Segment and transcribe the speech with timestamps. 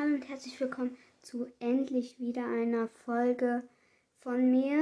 [0.00, 3.64] Hallo und herzlich willkommen zu endlich wieder einer Folge
[4.20, 4.80] von mir.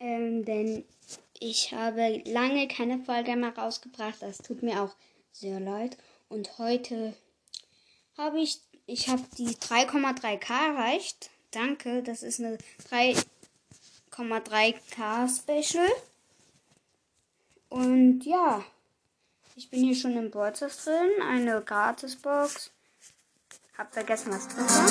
[0.00, 0.84] Ähm, denn
[1.38, 4.20] ich habe lange keine Folge mehr rausgebracht.
[4.20, 4.96] Das tut mir auch
[5.30, 5.96] sehr leid.
[6.28, 7.14] Und heute
[8.18, 11.30] habe ich, ich habe die 3,3k erreicht.
[11.52, 12.58] Danke, das ist eine
[14.10, 15.88] 3,3k Special.
[17.68, 18.64] Und ja,
[19.54, 21.10] ich bin hier schon im Borders drin.
[21.22, 22.70] Eine Gratisbox.
[23.76, 24.86] Hab vergessen, was drin war.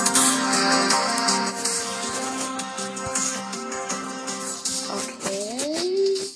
[4.98, 6.28] Okay.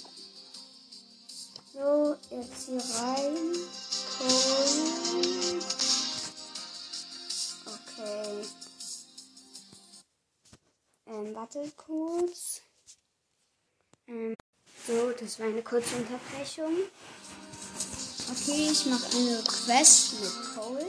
[1.73, 3.55] So, jetzt hier rein.
[4.19, 5.59] Cool.
[7.65, 8.45] Okay.
[11.07, 12.61] Ähm, warte kurz.
[14.07, 14.35] Ähm,
[14.87, 16.75] so, das war eine kurze Unterbrechung.
[18.31, 20.85] Okay, ich mache eine Quest mit Cole.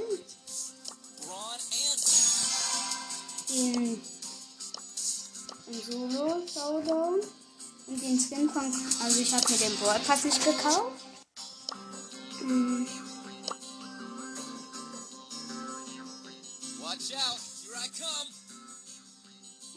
[3.49, 4.01] Den,
[5.87, 7.21] Solo Showdown.
[7.87, 8.73] Und den Skin von.
[9.03, 10.93] Also ich habe mir den Brawl Pass nicht gekauft.
[12.41, 12.87] Hm.
[16.81, 18.31] Watch out, here I come.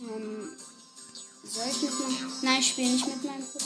[0.02, 0.58] Ähm,
[1.44, 2.34] soll ich mit meinem.
[2.42, 3.66] Nein, ich spiele nicht mit meinem Bruder.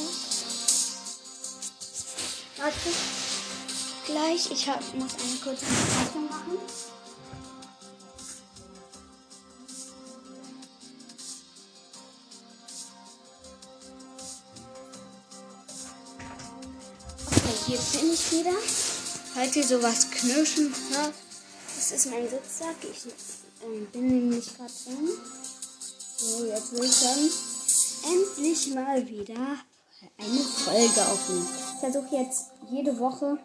[2.58, 3.22] Warte.
[4.05, 6.57] Gleich, ich hab, muss eine kurze Unterbrechung machen.
[17.27, 18.53] Okay, hier bin ich wieder.
[19.55, 21.13] Ihr sowas knirschen hört,
[21.75, 22.75] das ist mein Sitzsack.
[22.81, 23.11] Ich
[23.63, 25.09] ähm, bin nämlich gerade drin.
[26.17, 27.29] So, jetzt will ich sagen,
[28.03, 29.57] endlich mal wieder
[30.17, 31.47] eine Folge aufnehmen.
[31.73, 33.37] Ich versuche jetzt jede Woche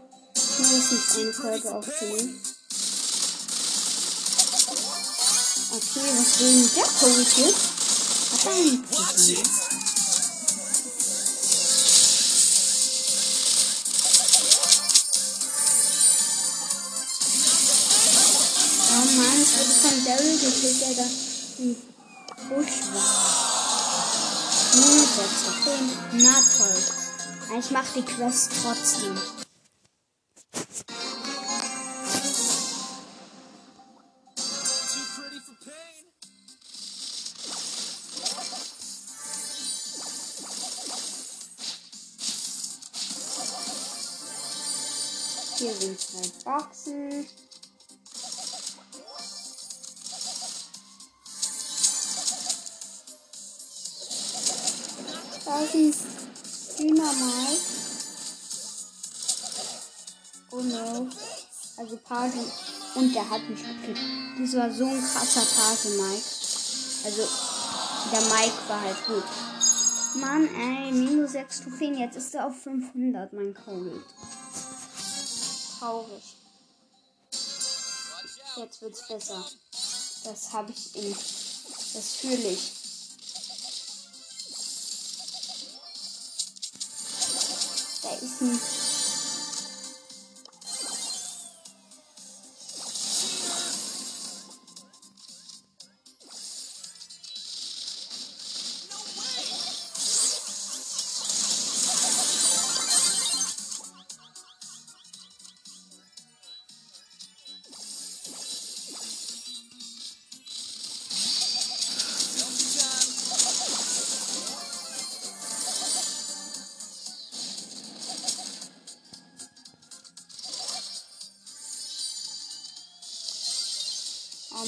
[0.58, 2.40] mindestens eine Folge aufzunehmen.
[5.70, 7.54] Okay, was will denn der Punkt hier?
[8.32, 9.42] Hat er ein Problem?
[18.90, 21.06] Oh Mann, ich wurde von Daryl gekillt, der da
[21.58, 21.76] im
[22.48, 23.48] Busch war.
[24.74, 25.80] Nur sechs, okay.
[26.12, 26.78] Na toll.
[27.58, 29.37] Ich mach die Quest trotzdem.
[45.58, 47.26] Hier sind zwei Boxen.
[55.44, 56.00] Da ist
[56.78, 57.60] Dynamite.
[60.52, 61.08] Oh no.
[61.76, 62.34] Also Page.
[62.94, 63.98] Und der hat mich gekillt.
[64.38, 66.22] Das war so ein krasser Page, Mike.
[67.04, 67.28] Also,
[68.12, 69.24] der Mike war halt gut.
[70.20, 71.98] Mann, ey, minus 6 Trophäen.
[71.98, 74.04] Jetzt ist er auf 500, mein Cold.
[75.78, 76.24] Traurig.
[78.56, 79.44] Jetzt wird's besser.
[80.24, 81.12] Das habe ich in.
[81.12, 82.72] Das fühle ich.
[88.02, 88.87] Da ist ein.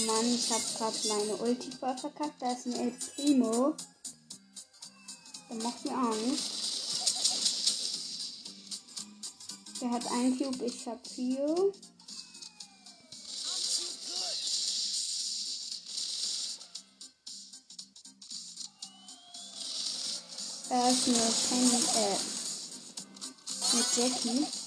[0.07, 2.41] Mann, ich habe gerade meine Ulti voll verkackt.
[2.41, 3.75] Da ist ein El Primo.
[5.49, 6.61] Der macht mir Angst.
[9.81, 11.73] Der hat einen Cube, ich hab vier.
[20.69, 22.17] Da ist eine Penny, äh,
[23.73, 24.60] eine Jackie.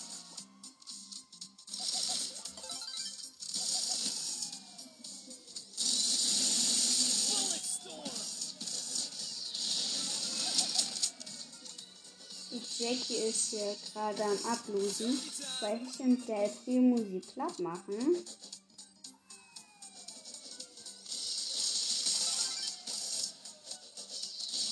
[12.83, 15.17] Jackie ist hier gerade am Ablosen,
[15.61, 18.17] weil ich und der Primo sie platt machen.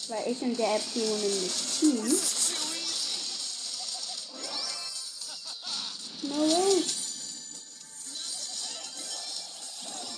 [0.09, 2.19] Weil ich und der Primo nämlich Team.
[6.23, 6.83] No way.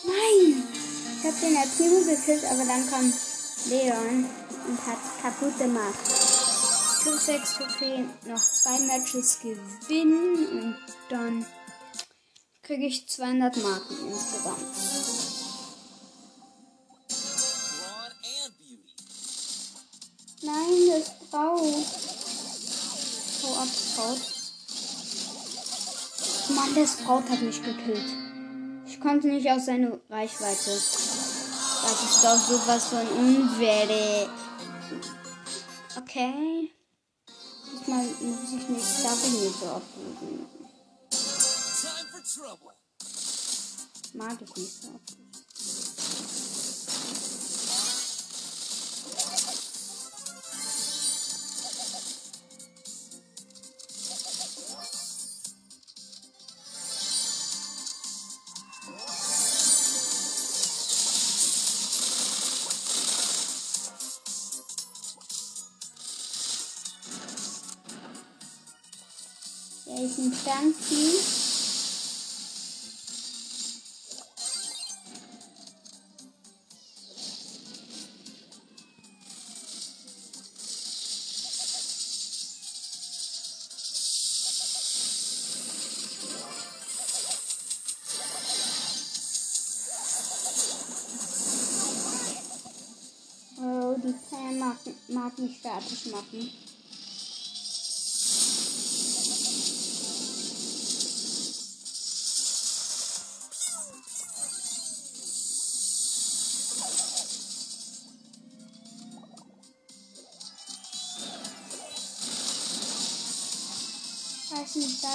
[0.04, 0.68] Nein!
[1.20, 3.14] Ich habe den El Primo gekillt, aber dann kam
[3.70, 4.26] Leon
[4.68, 6.33] und hat kaputt gemacht.
[7.04, 10.78] Plus 6 Trophäen, noch zwei Matches gewinnen und
[11.10, 11.46] dann
[12.62, 14.60] kriege ich 200 Marken insgesamt.
[20.44, 21.86] Nein, das Braut.
[23.44, 23.68] Hau ab,
[23.98, 24.20] Braut.
[26.56, 28.16] Mann, das Braut hat mich gekillt.
[28.86, 30.72] Ich konnte nicht aus seiner Reichweite.
[30.72, 34.30] Das ist doch sowas von unwürdig.
[35.98, 36.72] Okay.
[37.86, 40.48] Diesmal muss ich nicht Double so auflösen.
[41.82, 42.74] Time for trouble.
[44.14, 45.23] Mag ich nicht so
[70.54, 71.20] Frankie.
[93.58, 94.78] Oh, die Pam mag,
[95.08, 96.63] mag mich fertig machen.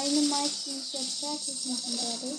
[0.05, 2.39] Dynamite, den ich jetzt fertig machen werde.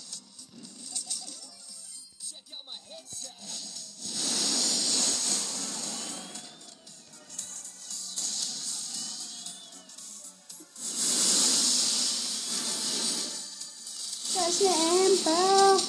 [14.34, 15.82] Da ist eine Amber.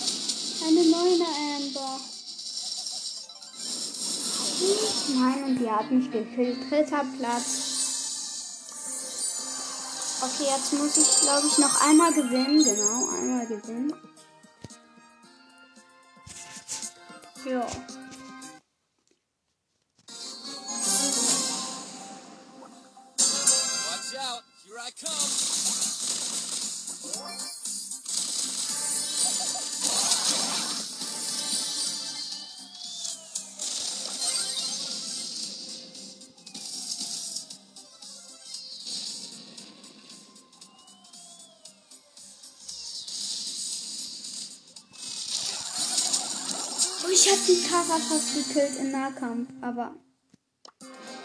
[0.67, 2.01] Eine neue Amber.
[5.15, 6.59] Nein, und die hat mich gekillt.
[6.71, 7.60] Dritter Platz.
[10.23, 12.63] Okay, jetzt muss ich, glaube ich, noch einmal gewinnen.
[12.63, 13.95] Genau, einmal gewinnen.
[17.47, 17.67] Ja.
[23.89, 24.45] Watch out.
[24.67, 25.31] Here I come.
[47.91, 49.91] Kara fast gekillt im Nahkampf, aber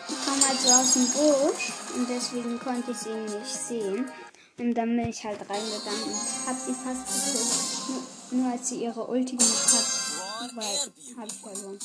[0.10, 4.10] die kam halt so aus dem Busch und deswegen konnte ich sie nicht sehen.
[4.58, 8.32] Und dann bin ich halt reingegangen und hab sie fast gekillt.
[8.32, 10.66] Nur, nur als sie ihre Ulti gemacht hat, weil
[11.18, 11.78] hab ich verloren.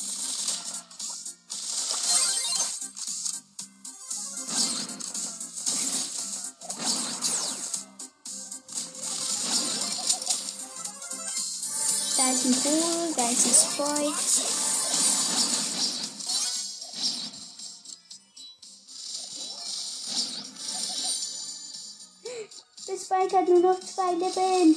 [12.17, 14.60] Da ist ein Bull, da ist ein Spike.
[23.33, 24.77] Hat nur noch zwei Leben.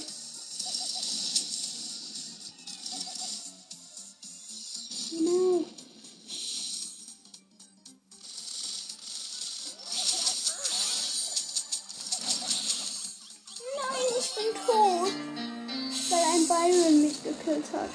[13.76, 15.14] Nein, ich bin tot.
[16.10, 17.90] Weil ein Byron mich gekillt hat.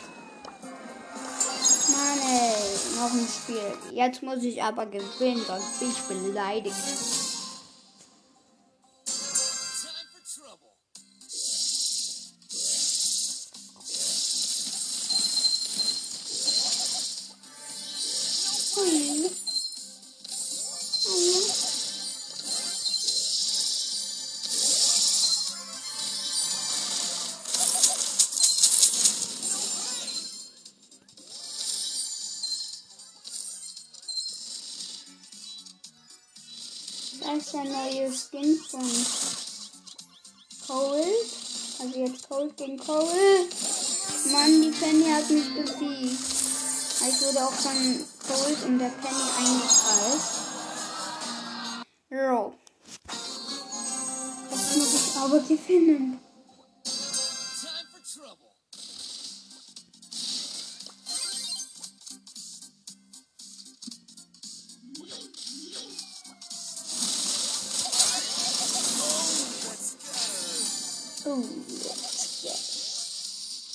[1.88, 2.52] Mann ey,
[2.96, 3.78] noch ein Spiel.
[3.92, 7.17] Jetzt muss ich aber gewinnen, sonst bin ich beleidigt.
[38.18, 38.90] Skin von
[40.66, 41.26] Cold.
[41.80, 43.48] Also jetzt Cold gegen Cold.
[44.32, 46.20] Mann, die Penny hat mich besiegt.
[47.00, 50.34] Ich wurde auch von Cold und der Penny eingekreist.
[52.10, 52.54] Jo.
[54.50, 56.20] Jetzt muss ich aber gewinnen.
[71.26, 73.68] Oh, let's get.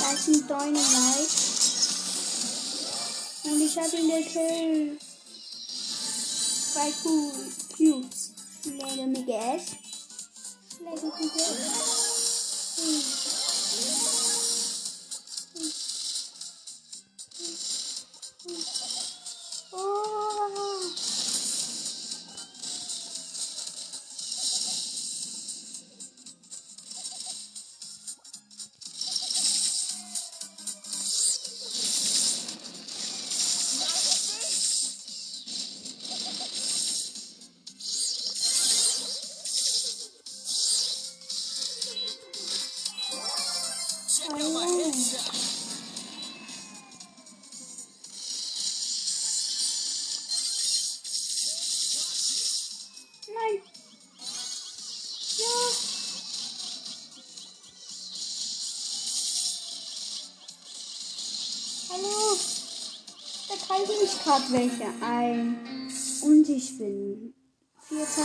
[0.00, 1.36] Da ist ein Dynamite.
[3.44, 5.00] Und ich habe ihn gekillt.
[6.72, 7.32] Zwei Cu-
[7.76, 8.30] Cubes.
[8.62, 9.62] Schläge mit Gas.
[10.76, 11.56] Schläge mit Gas.
[61.92, 62.38] Hallo.
[63.48, 65.90] Da greifen mich gerade welche ein.
[66.22, 67.34] Und ich bin
[67.88, 68.22] Vierter.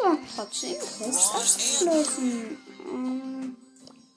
[0.00, 2.58] Ja, trotzdem Quest abgeschlossen.
[2.92, 3.56] Ähm,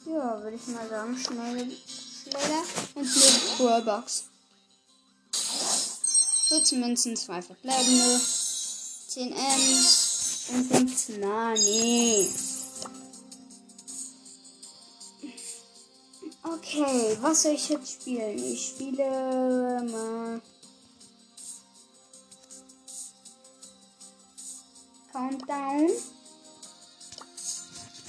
[0.05, 1.71] ja, würde ich mal sagen, schnelle
[2.21, 2.63] Schläger
[2.95, 4.25] und eine Brawlbox.
[6.49, 8.19] 14 Münzen, 2 verbleibende,
[9.07, 12.29] 10 Ms und 15 Nani.
[16.53, 18.37] Okay, was soll ich jetzt spielen?
[18.37, 20.41] Ich spiele mal
[25.13, 25.89] Countdown.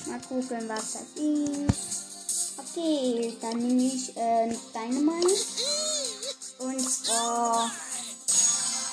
[0.07, 2.59] Mal gucken, was das ist.
[2.59, 5.29] Okay, dann nehme ich äh, Dynamite.
[6.59, 7.71] Und zwar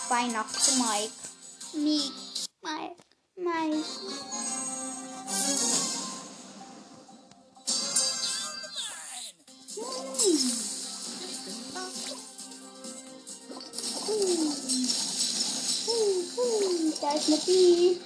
[0.10, 1.12] Weihnachts Mike.
[1.74, 2.14] Mike.
[2.62, 2.96] Mike.
[3.36, 3.86] Mike.
[17.00, 17.98] Da ist eine Bee.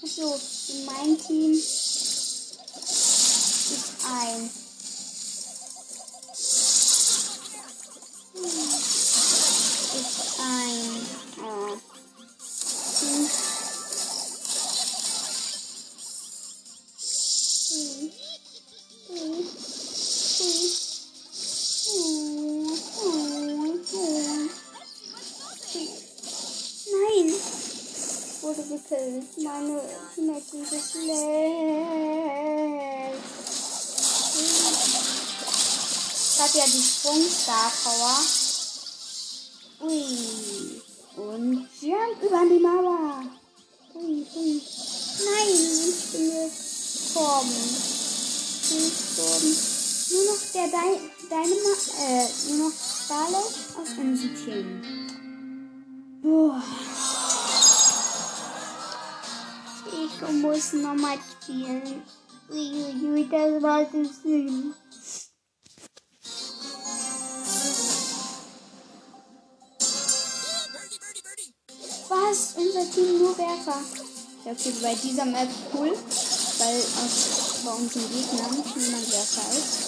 [0.00, 0.38] Achso,
[0.68, 2.58] in meinem Team ist
[4.06, 4.50] ein.
[30.78, 31.20] Teammates
[34.32, 35.08] sind so schlecht.
[36.34, 38.18] Ich habe ja die Sprungstar Power.
[39.80, 40.27] Ui.
[61.08, 62.02] Nochmal spielen.
[62.50, 64.72] Uiuiui, das war so birdie.
[72.08, 72.54] Was?
[72.56, 73.82] Unser Team nur Werfer.
[74.44, 75.90] Ja, okay, bei dieser Map cool,
[76.58, 79.87] weil aus, bei unseren Gegnern niemand Werfer ist.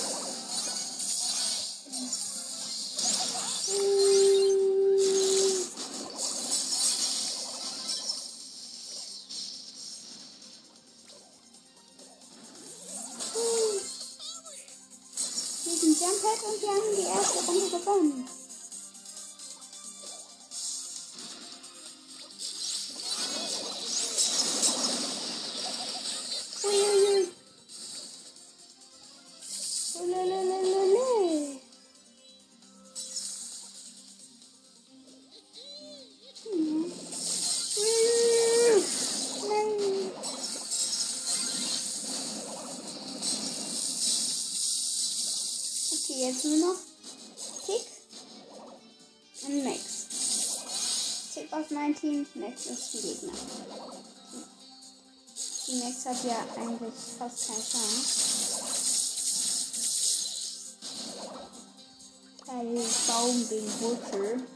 [16.41, 18.40] Sind Jumppad und wir haben die erste Runde
[52.67, 53.33] ist die Gegner.
[55.67, 58.31] Die Max hat ja eigentlich fast keine Chance.
[62.47, 64.47] Weil Baum gegen Wurzel.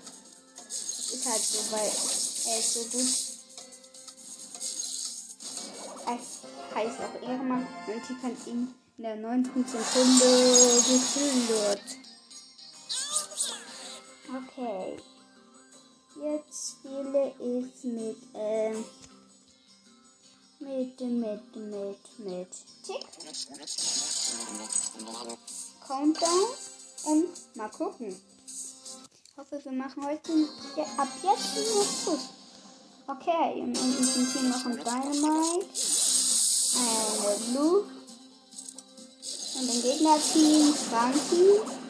[0.68, 1.92] Ist halt so, weil
[2.46, 3.34] er ist so gut.
[6.06, 6.18] Er
[6.74, 9.64] heißt auch Ehrenmann und die kann ihn in der 19.
[9.66, 11.80] Sekunde gekillt.
[14.34, 14.96] Okay.
[16.54, 18.84] Spiele ich mit, ähm,
[20.60, 22.48] mit, mit, mit, mit
[22.84, 23.06] Tick.
[25.84, 26.46] Countdown
[27.06, 28.14] und mal gucken.
[28.46, 30.30] Ich hoffe, wir machen heute
[30.76, 32.24] ja, ab jetzt nur gut.
[33.08, 35.66] Okay, und unten sind hier noch ein Dynamite,
[36.78, 37.84] eine Blue
[39.56, 41.83] und ein Gegnerteam Frankie.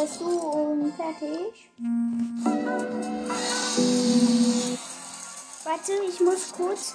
[0.00, 1.70] Du und fertig.
[5.62, 6.94] Warte, ich muss kurz,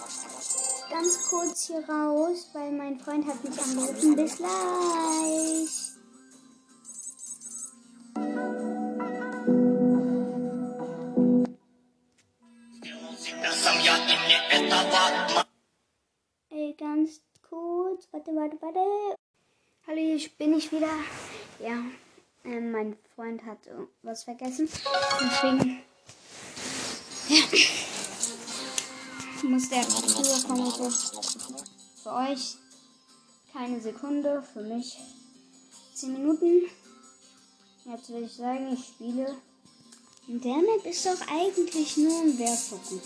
[0.89, 4.15] ganz kurz hier raus, weil mein Freund hat mich angerufen.
[4.15, 4.49] Bis gleich.
[16.49, 18.07] Ey, ganz kurz.
[18.09, 19.15] Warte, warte, warte.
[19.85, 20.89] Hallo, hier bin ich wieder.
[21.59, 21.83] Ja,
[22.45, 23.71] ähm, mein Freund hat äh,
[24.03, 24.69] was vergessen.
[25.21, 25.81] Deswegen
[27.29, 27.43] ja,
[29.43, 30.71] muss der früher kommen.
[30.71, 30.89] So.
[32.03, 32.57] Für euch
[33.51, 34.97] keine Sekunde, für mich
[35.95, 36.63] 10 Minuten.
[37.85, 39.35] Jetzt würde ich sagen, ich spiele.
[40.27, 43.03] Und der Map ist doch eigentlich nur ein Werfergut.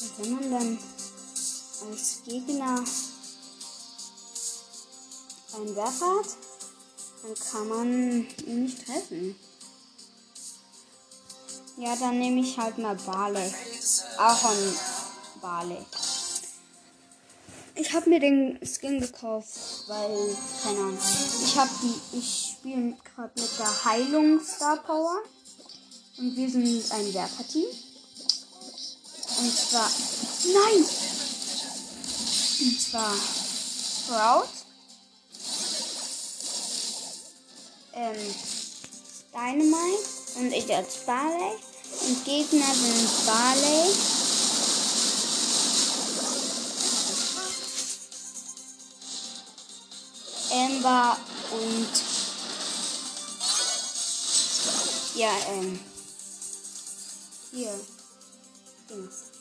[0.00, 0.78] Und wenn man dann
[1.88, 2.84] als Gegner
[5.56, 6.53] einen Werfer hat,
[7.24, 9.34] dann kann man ihn nicht treffen.
[11.78, 13.52] Ja, dann nehme ich halt mal Barley.
[14.18, 14.76] Ahorn
[15.40, 15.84] Barley.
[17.76, 19.58] Ich habe mir den Skin gekauft,
[19.88, 20.98] weil, keine Ahnung.
[21.42, 25.22] Ich habe die, ich spiele gerade mit der Heilung Star Power.
[26.18, 27.66] Und wir sind ein Werfer-Team.
[29.40, 29.90] Und zwar,
[30.44, 30.84] nein!
[32.60, 34.63] Und zwar Sprout.
[37.94, 38.34] Ähm,
[39.32, 41.56] Dynamite und ich als Barley.
[42.06, 43.90] Und Gegner sind Barley.
[50.50, 51.16] Amber
[51.50, 51.88] und
[55.16, 55.80] ja, ähm,
[57.52, 57.80] hier,
[58.88, 59.33] Dings.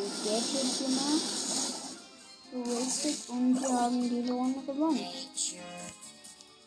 [0.00, 1.22] Mein Gadget gemacht.
[2.52, 3.28] Richtig.
[3.28, 5.06] Und wir haben die Lohne gewonnen.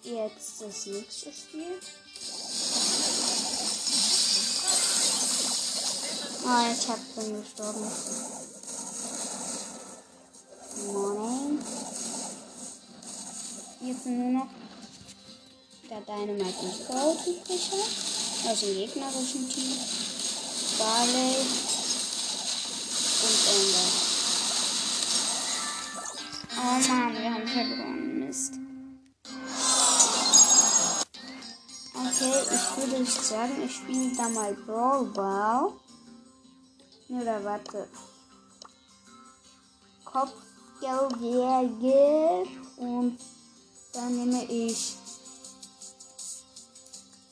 [0.04, 1.80] Jetzt das nächste Spiel.
[6.46, 7.88] Ah, ich hab bin gestorben.
[10.92, 11.60] Morning.
[13.82, 14.48] Jetzt nur noch
[15.90, 18.52] der Dynamite Sprout übrig hat.
[18.52, 19.78] Aus dem gegnerischen Team.
[20.78, 21.73] Barley
[23.34, 23.88] und Ender.
[26.56, 28.20] Oh Mann, wir haben verloren.
[28.20, 28.54] Mist.
[31.96, 35.74] Okay, ich würde sagen, ich spiele da mal Brawl Ball.
[37.10, 37.90] Oder warte.
[40.06, 42.44] Kopfgeldjäger.
[42.78, 43.20] Und
[43.94, 44.96] dann nehme ich.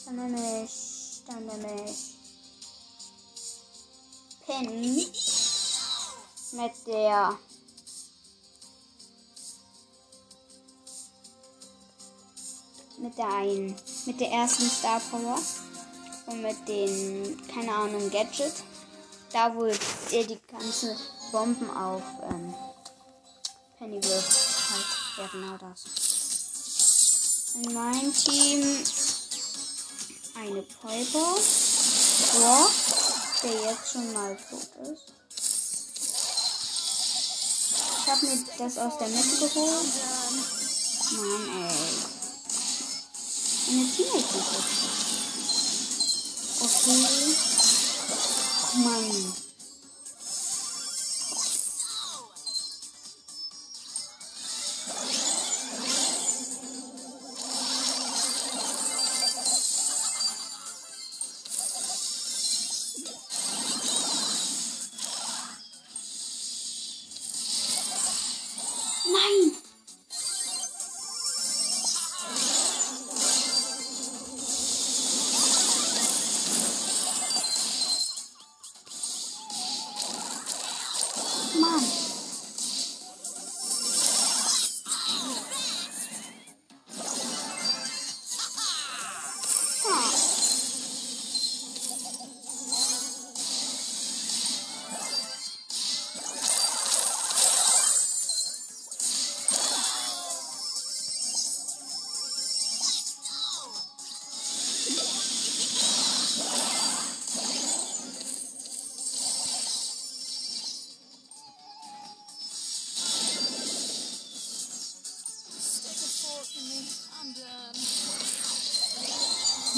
[0.05, 1.23] Dann nehme ich.
[1.27, 2.15] Dann nehme ich.
[4.47, 5.11] Penny
[6.53, 7.37] mit der
[12.97, 15.39] mit der einen mit der ersten Star Power
[16.27, 18.53] und mit den keine Ahnung Gadget
[19.31, 20.97] da wo er die ganze
[21.31, 22.53] Bomben auf ähm,
[23.77, 24.85] Penny wirft halt
[25.17, 25.83] ja genau das
[27.55, 28.83] in meinem Team
[30.35, 31.35] eine Piper.
[32.31, 32.71] Brock,
[33.43, 35.20] der jetzt schon mal tot ist.
[38.03, 39.85] Ich habe mir das aus der Mitte geholt.
[41.11, 41.75] Mann, ey.
[43.67, 44.35] Sind jetzt.
[46.61, 47.05] Okay.
[48.83, 49.40] Mann.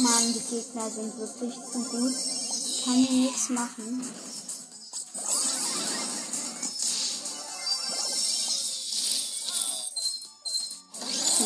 [0.04, 2.14] Mann, die Gegner sind wirklich zu gut.
[2.14, 4.04] Ich kann hier nichts machen.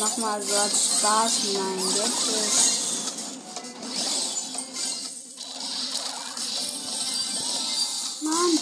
[0.00, 1.78] Nochmal so als Spaß hinein.
[1.94, 2.78] Jetzt ist.
[8.22, 8.58] Mann!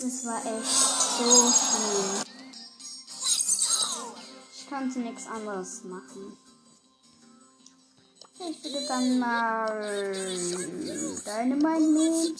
[0.00, 0.77] Das war echt
[1.18, 2.22] so schön.
[4.54, 6.36] Ich konnte nichts anderes machen.
[8.38, 10.12] Ich würde dann mal
[11.24, 12.36] Dynamite nehmen.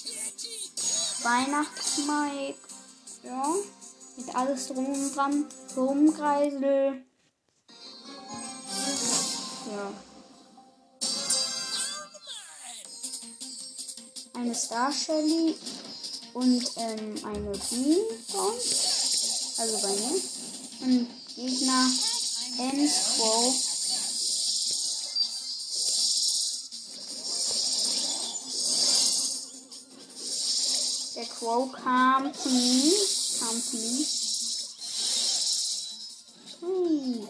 [1.23, 2.59] Weihnachtsmike.
[3.25, 3.55] Ja.
[4.17, 5.47] Mit alles drum und dran.
[5.75, 7.05] Blumenkreisel.
[9.73, 9.93] Ja.
[14.35, 15.57] Eine Star Shelly
[16.35, 18.61] und ähm, eine Bomb.
[19.59, 20.21] Also bei mir.
[20.81, 21.91] Und Gegner
[22.59, 23.55] Ems Crow.
[31.17, 32.93] Der Crow kam zu mir.
[33.41, 34.07] Kam zu mir.
[36.61, 37.29] Hui.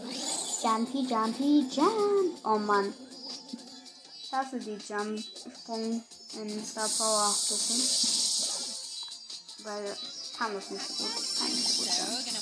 [0.62, 2.38] Jumpy, jumpy, jump.
[2.44, 2.92] Oh Mann.
[4.22, 6.02] Ich hasse die Jump-Sprung
[6.34, 7.34] in Star Power.
[7.48, 8.17] Bisschen.
[9.64, 9.97] Weil
[10.38, 11.12] kann das nicht so gut.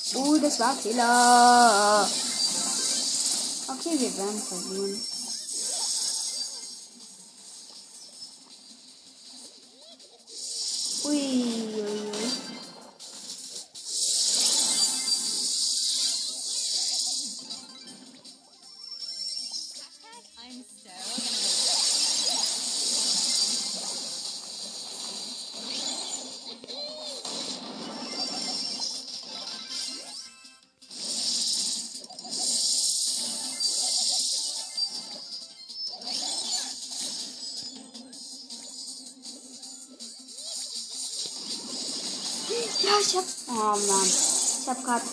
[0.05, 0.35] So gut jumpen.
[0.35, 2.09] Oh, das war Fehler.
[3.69, 5.16] Okay, wir werden verlieren.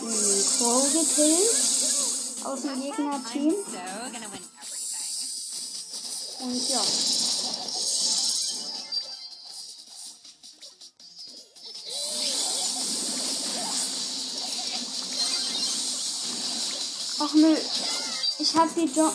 [0.03, 2.43] Crow gekillt.
[2.43, 3.53] Aus dem Gegnerteam.
[6.39, 6.81] Und ja.
[17.19, 17.55] Ach nö.
[18.39, 19.09] Ich hab die jo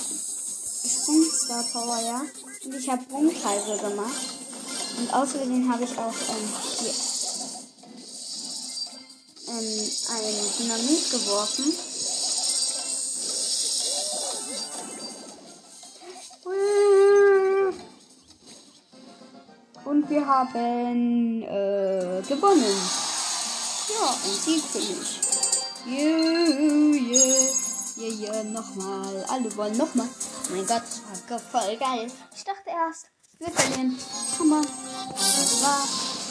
[0.87, 2.23] Sprungstar Power, ja.
[2.65, 4.39] Und ich hab Brummkreise gemacht.
[4.99, 6.49] Und außerdem habe ich auch ähm,
[6.81, 6.95] hier
[9.49, 11.75] ähm, ein Dynamit geworfen.
[19.85, 22.79] Und wir haben äh, gewonnen.
[23.89, 25.21] Ja, ein Sieg für mich.
[25.87, 26.07] Yeah,
[26.93, 27.49] yeah,
[27.97, 29.25] yeah, yeah, nochmal.
[29.29, 30.09] Alle wollen nochmal.
[30.51, 32.11] Mein Gott, das war voll geil.
[32.37, 33.07] Ich dachte erst,
[33.39, 33.99] wir verlieren.
[34.39, 35.89] Aber das war,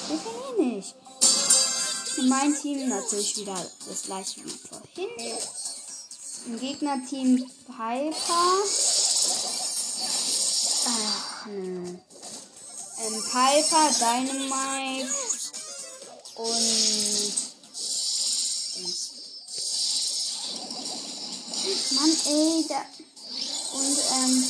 [0.08, 0.96] wir verlieren nicht.
[2.24, 3.56] Mein Team natürlich wieder
[3.88, 5.10] das gleiche wie vorhin.
[6.48, 8.64] Im Gegnerteam Piper.
[10.88, 11.96] Ach, nö.
[13.00, 15.14] Ähm, Piper, Dynamite
[16.36, 17.34] und
[21.92, 22.86] Mann, ey, da.
[23.74, 24.44] Und, ähm,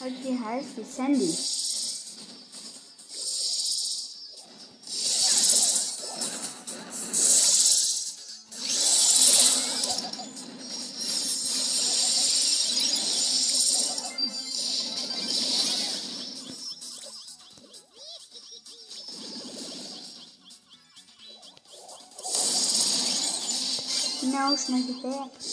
[0.00, 0.84] halt, wie heißt die?
[0.84, 1.65] Sandy.
[24.68, 25.45] My do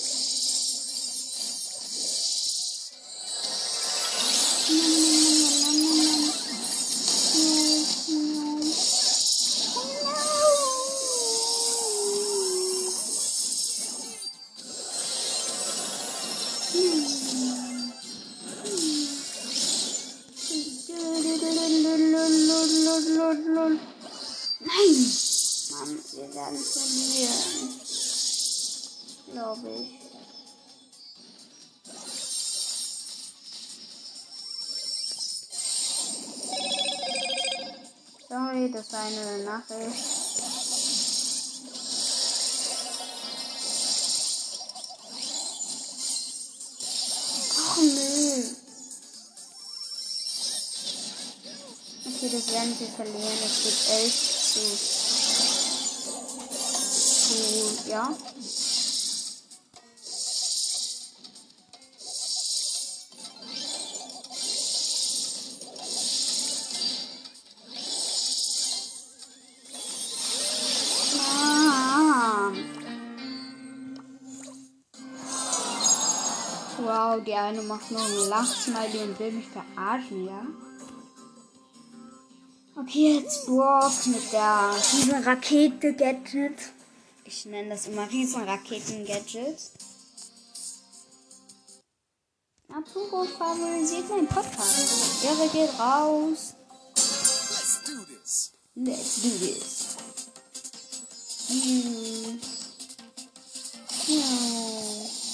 [52.06, 53.40] Okay, das werden wir verlieren.
[53.46, 54.14] Es geht 11
[54.54, 54.62] zu.
[57.30, 57.90] zu.
[57.90, 58.16] ja.
[72.44, 72.66] Mann.
[76.84, 80.46] Wow, die eine macht nur ein Lachsmiley und will mich verarschen, ja?
[82.86, 86.60] Okay, jetzt Brock mit der Riesenrakete-Gadget.
[87.24, 89.58] Ich nenne das immer Riesenraketen-Gadget.
[92.68, 95.24] Arturo favorisiert meinen Podcast.
[95.24, 96.56] Ehre geht raus.
[96.96, 98.52] Let's do this.
[98.76, 99.96] Let's do this.
[101.50, 102.42] Mm.
[104.08, 104.18] Ja.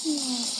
[0.04, 0.59] Ja.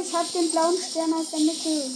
[0.00, 1.90] Ich hab den blauen Stern aus der Mitte.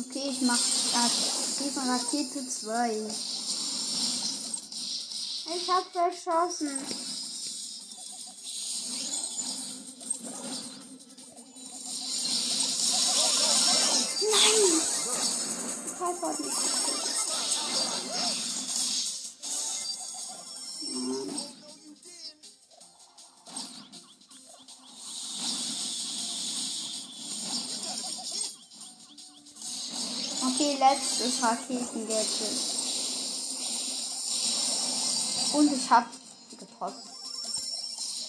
[0.00, 0.58] Okay, ich mach
[0.94, 2.90] Rakete Rakete 2.
[5.56, 7.07] Ich hab verschossen.
[31.42, 32.78] Raketengadget.
[35.52, 36.06] Und ich hab
[36.58, 37.02] getroffen.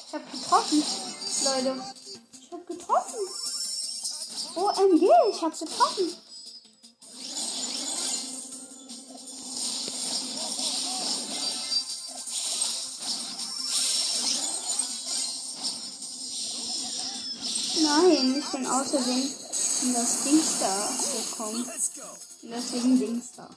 [0.08, 0.84] Ich hab getroffen,
[1.44, 1.84] Leute.
[2.42, 3.20] Ich hab getroffen.
[4.56, 6.16] OMG, ich hab getroffen.
[17.82, 19.39] Nein, ich bin außerdem
[19.82, 21.66] in das Dings da gekommen.
[21.66, 22.02] Let's go.
[22.42, 23.50] Und deswegen Dings da.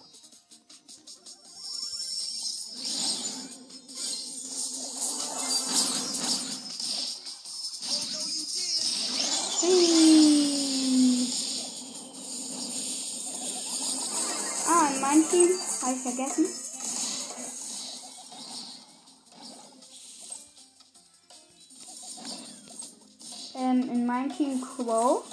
[14.69, 15.49] Ah, in Team
[15.83, 16.47] habe ich vergessen.
[23.55, 25.25] Ähm, in meinem Team Crow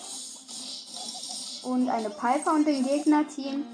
[1.64, 3.66] und eine Piper und im Gegnerteam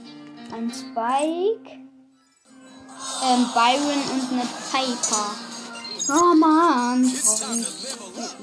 [0.51, 1.71] ein Spike,
[3.23, 5.35] ähm, Byron und eine Piper.
[6.07, 6.99] Oh up.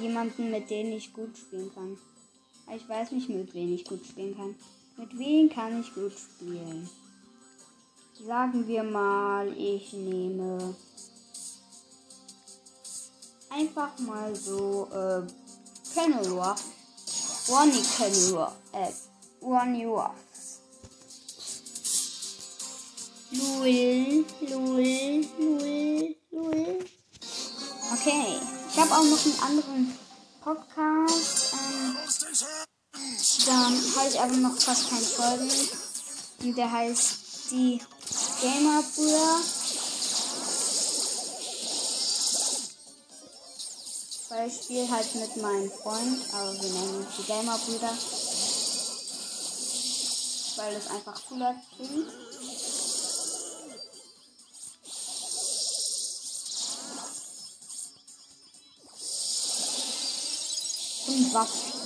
[0.01, 1.97] jemanden, mit dem ich gut spielen kann.
[2.75, 4.57] Ich weiß nicht, mit wem ich gut spielen kann.
[4.97, 6.89] Mit wem kann ich gut spielen?
[8.27, 10.75] Sagen wir mal, ich nehme
[13.51, 15.23] einfach mal so, äh,
[15.95, 16.63] Kenilworth.
[17.49, 18.55] Ronnie Kenilworth.
[18.73, 18.91] Äh,
[19.43, 20.01] one you
[23.33, 26.87] Luil, Luil, Luil, Luil.
[27.93, 28.39] Okay,
[28.71, 29.99] ich habe auch noch einen anderen
[30.43, 31.55] Podcast.
[31.55, 31.97] Ähm,
[33.47, 35.51] dann habe ich aber noch fast keine Folgen.
[36.43, 37.81] Und der heißt Die
[38.41, 39.41] Gamer Brüder.
[44.29, 47.93] Weil ich spiele halt mit meinem Freund, aber wir nennen ihn die Gamer Brüder.
[50.65, 52.07] Weil es einfach cooler klingt.
[61.09, 61.82] Und was?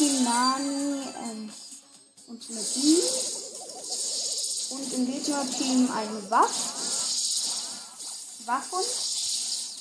[0.00, 1.52] Team Nani ähm,
[2.28, 3.02] und Nadine.
[4.70, 6.54] Und im Gegnerteam ein Waff.
[8.46, 8.84] Waffen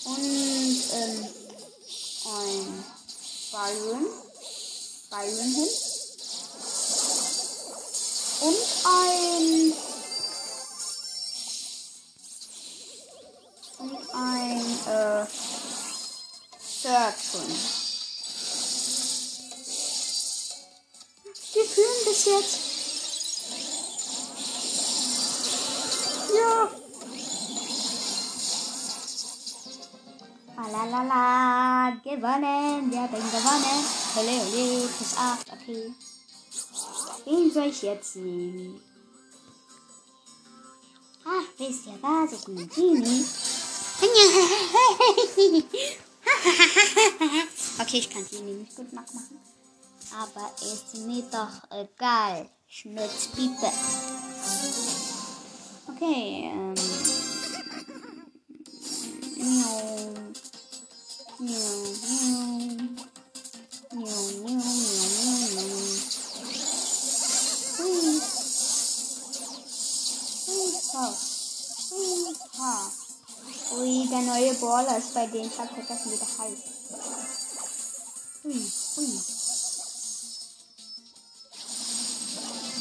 [0.04, 1.28] und ähm,
[2.36, 2.84] ein
[3.52, 4.08] Byron,
[5.10, 5.70] Byron hin
[8.42, 9.74] und ein
[13.78, 15.26] und ein äh,
[16.82, 17.79] Surgeon.
[22.20, 22.60] Bis jetzt.
[26.36, 26.68] Ja.
[30.58, 33.80] Lalalala, gewonnen, wir haben gewonnen.
[34.18, 35.94] Ole, ole, plus 8, okay.
[37.24, 38.82] Wen soll ich jetzt nehmen?
[41.24, 42.34] Ach, wisst ihr was?
[42.34, 43.26] Ich nehme Genie.
[47.80, 49.40] okay, ich kann Genie nicht gut nachmachen.
[50.12, 52.50] Aber ist mir doch egal.
[52.68, 53.72] Schnutzpiepe.
[55.88, 56.74] Okay, ähm.
[59.38, 60.14] Miau.
[61.40, 62.50] Miau, miau.
[63.94, 64.78] Miau, miau, miau,
[65.24, 65.80] miau, miau.
[67.78, 68.22] Hui.
[70.94, 71.06] Ha.
[71.92, 72.92] Hui, ha.
[73.78, 75.52] Ui, der neue Baller ist bei denen.
[75.52, 76.28] Ich hab vergessen, wie der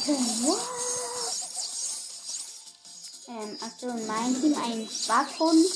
[0.09, 0.17] Ähm,
[3.61, 4.89] achso, in meinem Team ein
[5.39, 5.69] Hunde.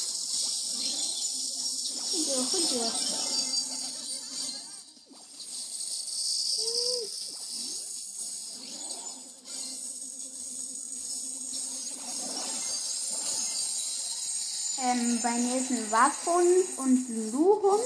[14.79, 17.83] Ähm, bei mir ist ein Wachhund und ein Luhund.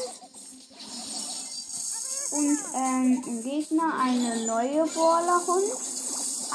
[2.30, 5.95] Und ähm, im Gegner eine neue Borlerhund,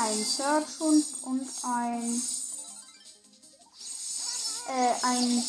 [0.01, 2.21] ein Searchhund und ein
[4.67, 5.43] äh, ein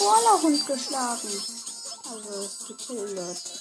[0.00, 1.30] Borlerhund geschlagen.
[2.10, 3.59] Also gekillt.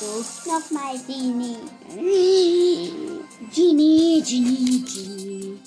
[0.00, 0.24] So.
[0.50, 1.58] Nochmal Genie.
[3.54, 5.60] Genie, Genie, Genie.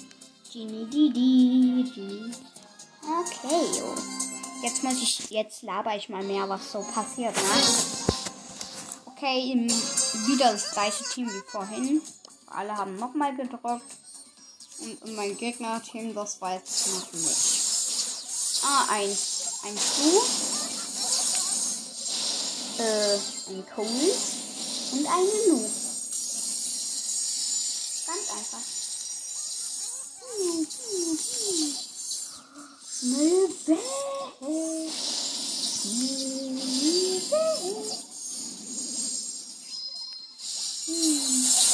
[0.51, 2.33] Genie, Didi, Genie.
[3.03, 3.95] Okay, jo.
[4.63, 7.41] Jetzt muss ich, jetzt laber ich mal mehr, was so passiert, ne?
[9.05, 9.69] Okay, im,
[10.27, 12.01] wieder das gleiche Team wie vorhin.
[12.47, 13.85] Alle haben nochmal gedrückt.
[14.79, 18.63] Und mein Gegnerteam, das war jetzt noch nicht.
[18.63, 20.23] Ah, ein, ein Schuh.
[22.81, 23.89] Äh, ein Cold.
[24.91, 25.59] Und eine Lu.
[28.05, 28.59] Ganz einfach.
[30.37, 30.67] Hm.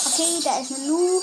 [0.06, 1.22] Okay, da ist eine Lu.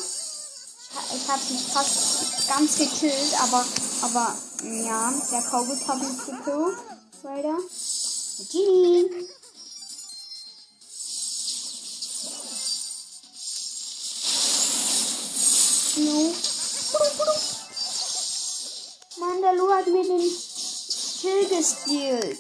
[1.15, 3.65] Ich habe sie fast ganz gekillt, aber,
[4.03, 6.79] aber, ja, der Kogut hat mich gekillt.
[7.23, 7.59] Leider.
[8.51, 9.29] Genie.
[16.17, 16.33] No.
[19.19, 20.33] Mann, der Lu hat mir den
[21.21, 22.39] Kill gestealt.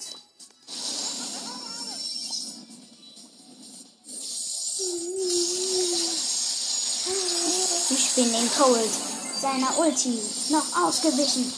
[7.90, 8.90] Ich bin den Cold
[9.38, 10.18] seiner Ulti
[10.48, 11.52] noch ausgewichen.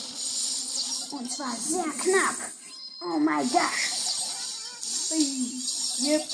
[1.12, 2.36] Und zwar sehr knapp.
[3.00, 3.62] Oh mein Gott.
[6.00, 6.28] Yep.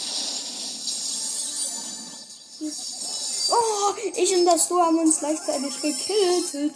[3.50, 6.74] Oh, ich und das Du haben uns gleichzeitig gekillt.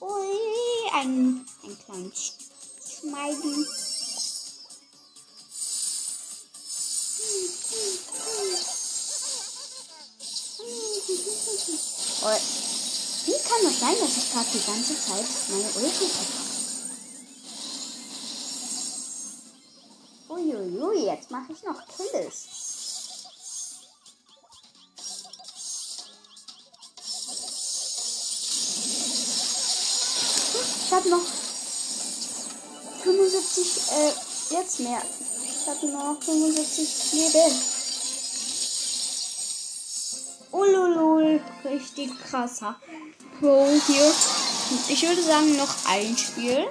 [0.00, 2.32] Ui, ein, ein kleines
[3.00, 3.66] Schmeiden.
[12.22, 12.38] Oh,
[13.26, 16.54] wie kann das sein, dass ich gerade die ganze Zeit meine Ulti verpacke?
[20.28, 22.63] Uiuiui, jetzt mache ich noch Kills.
[30.94, 31.26] Habe noch
[33.02, 35.02] 75, äh, jetzt mehr.
[35.44, 37.54] Ich habe noch 75 Leben.
[40.52, 42.76] Ululul, richtig krasser
[43.40, 44.12] Pro hier.
[44.88, 46.68] Ich würde sagen, noch ein Spiel.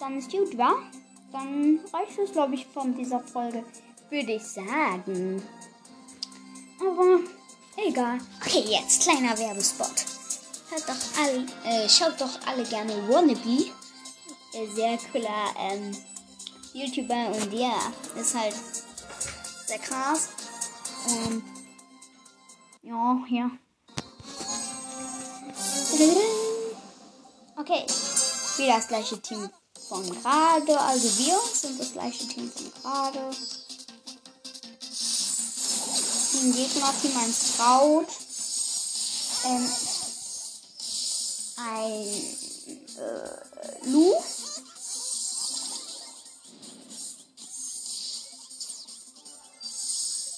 [0.00, 0.74] Dann ist gut, wa?
[1.30, 3.64] Dann reicht es, glaube ich, von dieser Folge.
[4.10, 5.40] Würde ich sagen.
[6.80, 7.20] Aber
[7.76, 8.18] egal.
[8.40, 10.13] Okay, jetzt kleiner Werbespot.
[10.74, 13.70] Hört doch alle, äh, schaut doch alle gerne Wannabe.
[14.52, 15.96] Äh, sehr cooler ähm,
[16.72, 18.56] YouTuber und ja, ist halt
[19.66, 20.30] sehr krass.
[21.06, 21.44] Und
[22.82, 23.50] ja, ja.
[27.56, 27.86] Okay,
[28.56, 29.48] wieder das gleiche Team
[29.88, 30.80] von gerade.
[30.80, 33.30] Also wir sind das gleiche Team von gerade.
[36.32, 38.08] Team Gegner, Team 1 Traut.
[39.46, 39.70] Ähm,
[41.64, 42.06] ein
[42.98, 44.14] äh, Lu.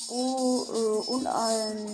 [0.08, 1.86] Oh, äh, und ein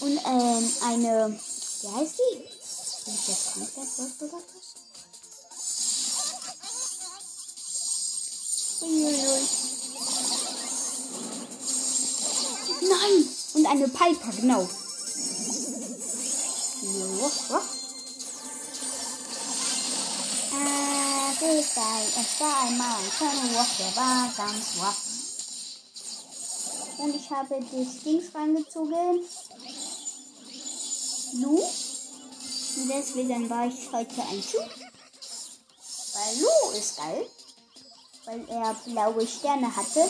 [0.00, 1.40] und ähm, eine,
[1.80, 2.38] wie heißt die?
[2.38, 4.44] Bin ich jetzt komplett durchgedacht?
[8.80, 9.38] Uiuiui.
[9.38, 9.68] Nein!
[9.68, 9.77] Und
[13.68, 14.62] eine Piper, genau.
[21.42, 24.96] Äh, es war einmal ein kleiner Wurf, der war ganz wack.
[26.98, 29.20] Und ich habe das Dings reingezogen.
[31.34, 31.60] Lu.
[31.60, 34.68] Und deswegen war ich heute ein Zug.
[36.14, 37.26] Weil Lu ist geil.
[38.24, 40.08] Weil er blaue Sterne hatte.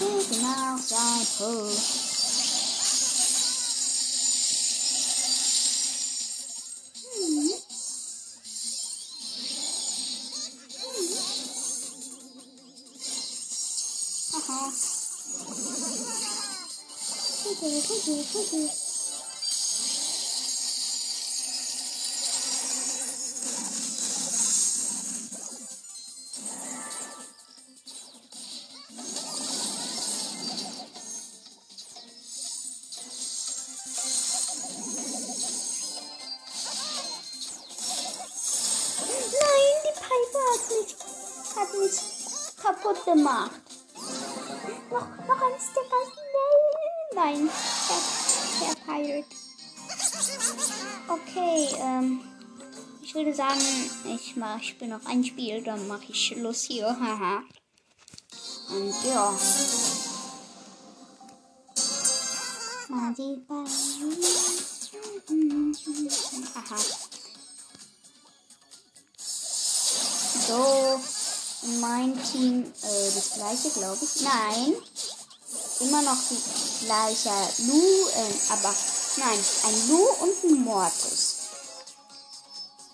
[0.00, 1.72] Ihm mein Kind nach sein Tod.
[14.34, 14.72] Aha.
[17.42, 18.75] Kuckuck, kuckuck, kuckuck.
[43.06, 43.60] Gemacht.
[44.90, 45.96] Noch, noch ein Sticker.
[47.14, 47.48] Nein,
[47.88, 49.36] der, der Pirate.
[51.08, 52.20] Okay, ähm,
[53.00, 53.60] ich würde sagen,
[54.04, 56.88] ich mach, ich spiele noch ein Spiel, dann mache ich Schluss hier.
[56.88, 57.42] Haha.
[58.70, 59.32] Und ja.
[66.54, 66.76] Aha.
[70.46, 71.00] So,
[71.80, 74.22] mein Team äh, das gleiche, glaube ich.
[74.22, 74.74] Nein,
[75.80, 77.30] immer noch die gleiche
[77.66, 78.74] Lu, äh, aber
[79.18, 81.34] nein, ein Lu und ein Mortis.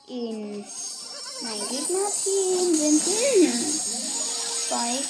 [0.08, 0.64] In
[1.42, 3.02] Mein Gegnerteam sind.
[4.66, 5.08] Spike.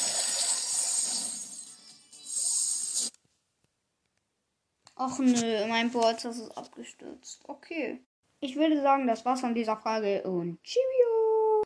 [4.95, 7.41] Ach nö, mein Board ist abgestürzt.
[7.49, 8.05] Okay.
[8.41, 11.22] Ich würde sagen, das war's von dieser Frage und Cheerio!